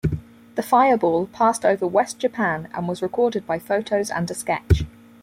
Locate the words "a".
4.31-4.33